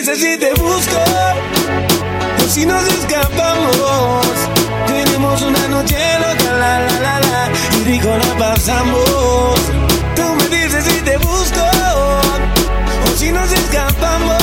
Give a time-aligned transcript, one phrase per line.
[0.00, 0.96] dices si te busco
[2.42, 4.26] o si nos escapamos.
[4.86, 9.60] Tenemos una noche loca, la la la la, y rico la pasamos.
[10.16, 11.60] Tú me dices si te busco
[13.04, 14.42] o si nos escapamos.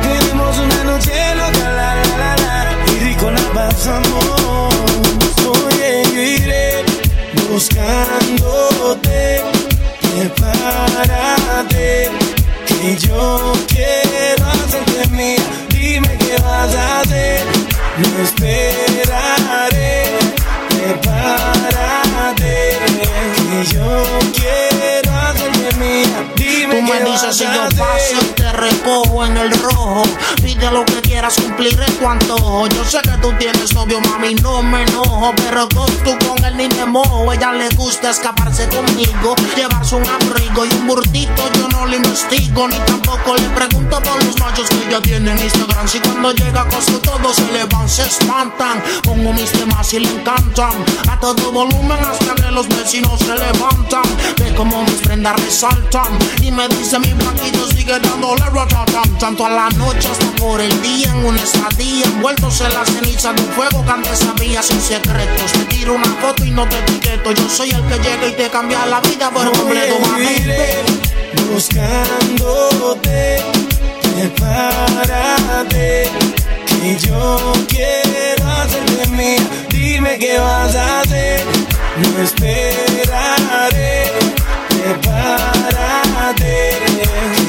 [0.00, 4.74] Tenemos una noche loca, la la la la, y rico la pasamos.
[5.66, 6.84] Oye, yo iré
[7.50, 9.42] buscándote,
[10.00, 12.10] prepárate,
[12.66, 13.87] que yo quiero
[28.18, 30.02] yo te recojo en el rojo.
[30.42, 32.66] Pide lo que quieras, cumpliré tu antojo.
[32.68, 35.32] Yo sé que tú tienes novio, mami, no me enojo.
[35.36, 37.32] Pero con tú con él ni me mojo.
[37.32, 41.42] Ella le gusta escaparse conmigo, llevarse un abrigo y un burtito.
[41.54, 45.38] Yo no le investigo, ni tampoco le pregunto por los machos que ella tiene en
[45.38, 45.88] Instagram.
[45.88, 48.82] Si cuando llega a Costco todos se le van, se espantan.
[49.02, 50.72] Pongo mis temas y le encantan.
[51.08, 54.02] A todo volumen hasta que los vecinos se levantan.
[54.38, 56.18] Ve como mis prendas resaltan.
[56.42, 58.38] Y me dice mi blanquito sigue dándole.
[59.18, 61.10] Tanto a la noche hasta por el día.
[61.10, 65.52] En una estadía envueltos en la ceniza de un fuego que antes sabía sin secretos.
[65.52, 67.32] Te tiro una foto y no te etiqueto.
[67.32, 70.28] Yo soy el que llega y te cambia la vida por completo, mami.
[71.52, 73.42] Buscándote,
[74.14, 76.10] prepárate,
[76.66, 79.42] que yo quiero hacerte mía.
[79.68, 81.44] Dime qué vas a hacer,
[81.96, 84.12] no esperaré,
[84.68, 85.57] prepárate,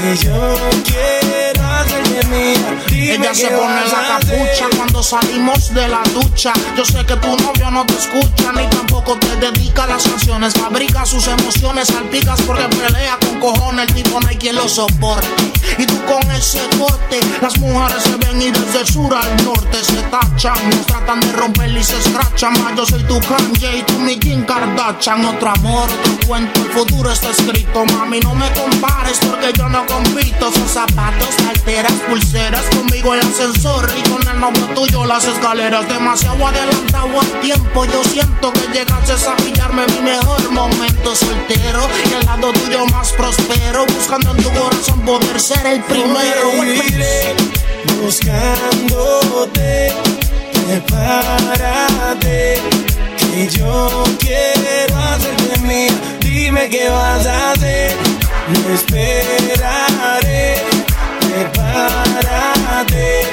[0.09, 2.83] que yo quiero hacerte mía.
[2.89, 6.53] Dime Ella se pone la a capucha cuando salimos de la ducha.
[6.75, 10.53] Yo sé que tu novio no te escucha ni tampoco te dedica las canciones.
[10.53, 13.87] Fabrica sus emociones, salpicas porque pelea con cojones.
[13.87, 15.27] El tipo no hay quien lo soporte.
[15.77, 19.77] Y tú con ese corte, las mujeres se ven y desde el sur al norte
[19.83, 20.69] se tachan.
[20.69, 22.53] Nos tratan de romper y se escrachan.
[22.61, 25.25] Más yo soy tu Kanye y tú mi Kim Kardashian.
[25.25, 27.85] Otro amor, otro cuento, el futuro está escrito.
[27.85, 30.51] Mami, no me compares porque yo no compito.
[30.51, 32.63] Son zapatos, carteras, pulseras.
[32.75, 35.87] Conmigo el ascensor y con el novio tuyo las escaleras.
[35.87, 37.85] Demasiado adelantado al tiempo.
[37.85, 41.87] Yo siento que llegaste a pillarme mi mejor momento soltero.
[42.09, 42.78] Y al lado tuyo
[43.09, 43.85] más prospero.
[43.85, 46.51] Buscando en tu corazón poder ser el primero.
[48.01, 49.93] Buscándote,
[50.67, 52.59] prepárate,
[53.17, 55.93] que yo quiero hacerte mía.
[56.19, 57.95] Dime qué vas a hacer,
[58.47, 60.63] no esperaré,
[61.21, 63.27] prepárate,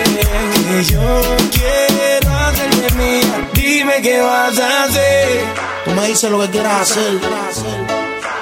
[0.69, 1.23] que yo
[1.53, 3.49] quiero hacerte mía.
[3.55, 5.45] Dime qué vas a hacer.
[5.85, 7.96] Tú me dices lo que quieras hacer.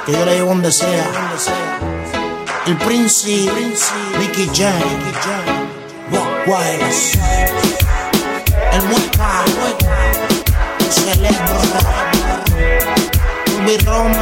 [0.05, 1.05] que yo la llevo donde sea.
[2.67, 3.27] El Prince,
[4.19, 4.73] Nicky Jam,
[6.11, 7.19] Buck Wilds,
[8.73, 9.45] el Mueca,
[10.91, 11.81] Celebra,
[13.47, 14.17] Ruby Rome,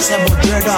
[0.00, 0.76] Cebollera,